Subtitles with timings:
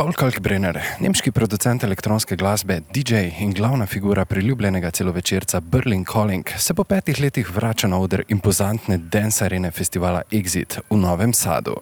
[0.00, 6.72] Paul Kalkbrenner, nemški producent elektronske glasbe, DJ in glavna figura priljubljenega celovečerca Berlin Calling, se
[6.74, 11.74] po petih letih vrača na oder impozantne dance arene festivala Exit v Novem Sadu.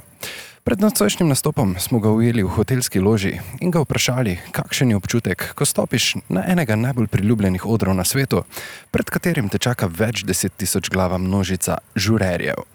[0.65, 5.53] Pred nocojšnjim nastopom smo ga ujeli v hotelski loži in ga vprašali, kakšen je občutek,
[5.55, 8.43] ko stopiš na enega najbolj priljubljenih odrov na svetu,
[8.91, 12.67] pred katerim te čaka več deset tisoč glava množica žurerjev.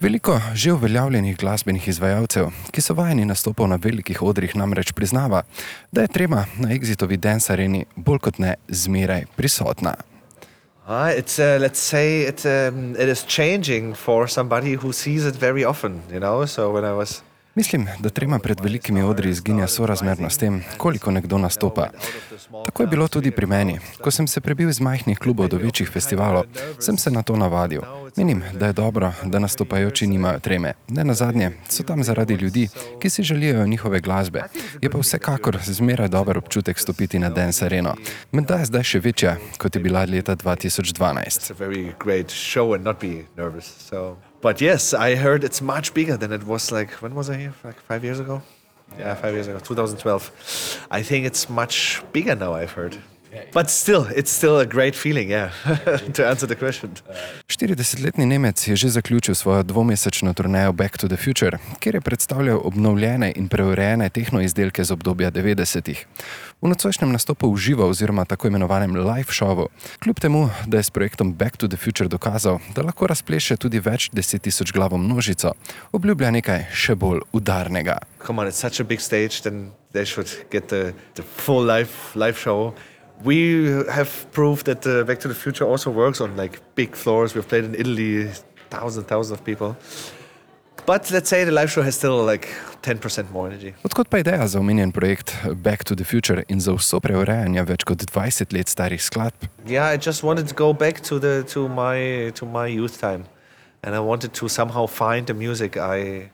[0.00, 5.42] Veliko že uveljavljenih glasbenih izvajalcev, ki so vajeni nastopov na velikih odrih, namreč priznava,
[5.92, 9.94] da je treba na Exitovi dance areni bolj kot ne zmeraj prisotna.
[10.86, 15.34] Uh, it's uh, let's say it um, it is changing for somebody who sees it
[15.34, 16.46] very often, you know.
[16.46, 17.22] So when I was
[17.58, 21.88] Mislim, da trema pred velikimi odri izginja sorazmerno s tem, koliko nekdo nastopa.
[22.64, 23.78] Tako je bilo tudi pri meni.
[24.02, 26.44] Ko sem se prebil iz majhnih klubov do večjih festivalov,
[26.78, 27.82] sem se na to navadil.
[28.18, 30.72] Menim, da je dobro, da nastopajoči nimajo treme.
[30.88, 32.68] Ne na zadnje, so tam zaradi ljudi,
[33.00, 34.42] ki si želijo njihove glasbe.
[34.82, 37.94] Je pa vsekakor zmeraj dober občutek stopiti na Dance Areno.
[38.32, 41.52] Menda je zdaj še večja, kot je bila leta 2012.
[44.42, 47.52] But yes, I heard it's much bigger than it was like, when was I here?
[47.64, 48.42] Like five years ago?
[48.98, 50.30] Yeah, five years ago, 2012.
[50.90, 52.98] I think it's much bigger now, I've heard.
[53.52, 55.50] But still, it's still a great feeling, yeah,
[56.14, 56.94] to answer the question.
[57.58, 62.60] 40-letni Nemec je že zaključil svojo dvomesečno turnejo Back to the Future, kjer je predstavljal
[62.64, 66.06] obnovljene in preurejene tehnoizdelke z obdobja 90-ih.
[66.62, 69.66] V nocojšnjem nastopu v živo oziroma tako imenovanem live showu,
[69.98, 73.80] kljub temu, da je s projektom Back to the Future dokazal, da lahko razpleše tudi
[73.80, 75.52] več deset tisoč glavo množico,
[75.92, 77.98] obljublja nekaj še bolj udarnega.
[78.26, 81.90] Come on, it's such a big stage, then they should get the, the full live,
[82.14, 82.74] live show.
[83.24, 87.34] We have proved that uh, Back to the Future also works on like big floors.
[87.34, 88.30] We've played in Italy,
[88.70, 89.76] thousands, thousands of people.
[90.86, 92.48] But let's say the live show has still like
[92.82, 93.74] 10% more energy.
[93.84, 97.84] Odkot pa ideja za omenjen projekt Back to the Future in za vso preurejanje več
[97.84, 99.48] kot 20 let starih skladb?
[99.66, 103.24] Yeah, I just wanted to go back to the to my to my youth time,
[103.82, 106.30] and I wanted to somehow find the music I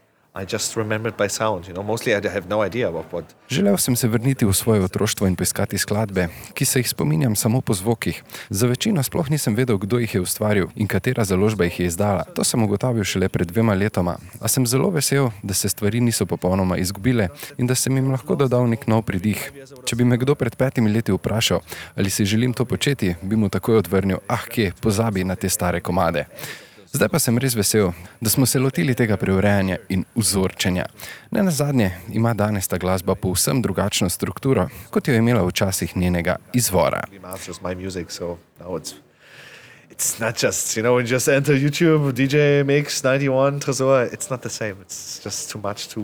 [1.28, 1.82] Sound, you know?
[2.48, 7.36] no Želel sem se vrniti v svoje otroštvo in poiskati skladbe, ki se jih spominjam
[7.36, 8.22] samo po zvokih.
[8.50, 12.24] Za večino sploh nisem vedel, kdo jih je ustvaril in katera založba jih je izdala.
[12.34, 16.26] To sem ugotovil šele pred dvema letoma, a sem zelo vesel, da se stvari niso
[16.26, 17.28] popolnoma izgubile
[17.58, 19.52] in da sem jim lahko dodal nek nov pridih.
[19.86, 21.62] Če bi me kdo pred petimi leti vprašal,
[21.96, 25.80] ali si želim to početi, bi mu takoj odvrnil: Ah, kje, pozabi na te stare
[25.80, 26.26] komade.
[26.94, 27.88] Zdaj pa sem res vesel,
[28.22, 30.84] da smo se lotili tega preurejanja in vzorčenja.
[31.34, 35.96] Ne na zadnje ima danes ta glasba povsem drugačno strukturo, kot jo je imela včasih
[35.96, 37.02] njenega izvora.
[39.90, 44.30] It's not just, you know, when you just enter YouTube, DJ Mix 91, Tresor, it's
[44.30, 44.76] not the same.
[44.82, 46.02] It's just too much to.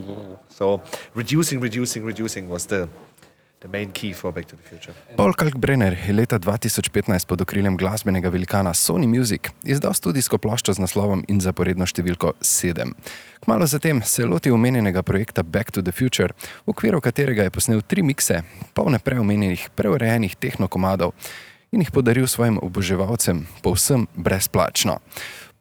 [0.49, 0.81] So,
[1.15, 2.87] reducing, reducing, reducing was the,
[5.15, 10.81] Paul Kalkbrenner je leta 2015 pod okriljem glasbenega velikana Sony Music izdal studijsko ploščo z
[10.81, 12.95] naslovom in zaporedno številko 7.
[13.45, 16.33] Kmalo zatem se je lotil omenjenega projekta Back to the Future,
[16.65, 18.41] v okviru katerega je posnel tri mikse,
[18.73, 21.13] polne preomenjenih, preurejenih tehnokomadov
[21.71, 24.97] in jih podaril svojim oboževalcem povsem brezplačno.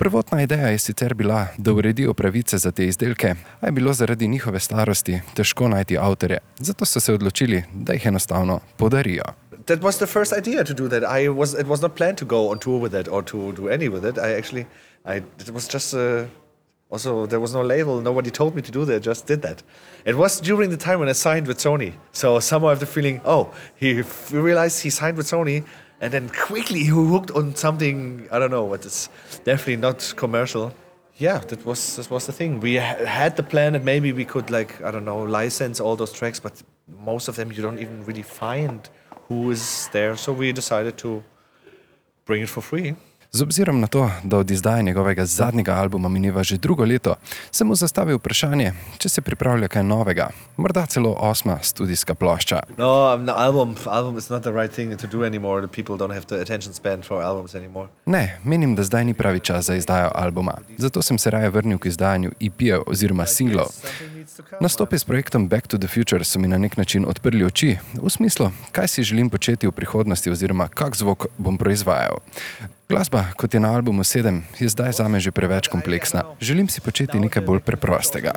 [0.01, 4.29] Prvotna ideja je sicer bila, da uredijo pravice za te izdelke, a je bilo zaradi
[4.29, 9.23] njihove starosti težko najti avtorje, zato so se odločili, da jih enostavno podarijo.
[9.67, 11.03] That was the first idea to do that.
[11.03, 13.69] I was it was not planned to go on tour with it or to do
[13.69, 14.19] any with it.
[14.19, 14.65] I actually
[15.05, 16.25] I it was just uh,
[16.91, 18.01] also there was no label.
[18.01, 18.97] Nobody told me to do that.
[18.97, 19.63] I just did that.
[20.05, 21.93] It was during the time when I signed with Sony.
[22.13, 23.47] So somehow I have the feeling, oh,
[23.81, 25.63] he realized he signed with Sony
[26.01, 29.09] and then quickly he hooked on something I don't know what is
[29.45, 30.73] definitely not commercial.
[31.17, 32.61] Yeah, that was that was the thing.
[32.61, 35.97] We ha had the plan that maybe we could like I don't know license all
[35.97, 36.63] those tracks, but
[37.05, 38.89] most of them you don't even really find
[39.29, 40.17] who is there.
[40.17, 41.23] So we decided to
[42.25, 42.97] bring it for free.
[43.33, 47.15] Z obzirom na to, da od izdaje njegovega zadnjega albuma mineva že drugo leto,
[47.51, 52.61] sem mu zastavil vprašanje, če se pripravlja kaj novega, morda celo osma studijska plošča.
[52.79, 54.19] No, no album, album
[54.55, 54.79] right
[58.07, 60.55] ne, menim, da zdaj ni pravi čas za izdajo albuma.
[60.79, 63.67] Zato sem se raje vrnil k izdajanju EP-jev oziroma singlov.
[64.61, 68.11] Nastopi s projektom Back to the Future so mi na nek način odprli oči, v
[68.11, 72.21] smislu, kaj si želim početi v prihodnosti oziroma kak zvok bom proizvajal.
[72.89, 76.23] Glasba, kot je na albumu 7, je zdaj za me že preveč kompleksna.
[76.41, 78.33] Želim si početi nekaj bolj preprostega.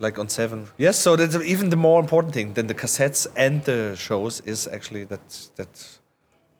[0.00, 0.98] Like on seven, yes.
[0.98, 5.04] So that's even the more important thing than the cassettes and the shows is actually
[5.06, 5.22] that
[5.56, 5.70] that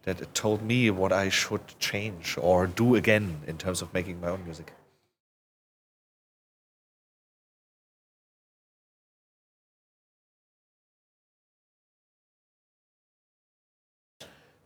[0.04, 4.28] that told me what I should change or do again in terms of making my
[4.28, 4.72] own music.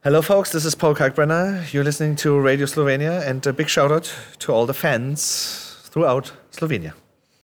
[0.04, 0.52] Hello, folks.
[0.52, 1.72] This is Paul Kalkbrenner.
[1.72, 6.32] You're listening to Radio Slovenia, and a big shout out to all the fans throughout
[6.52, 6.94] Slovenia.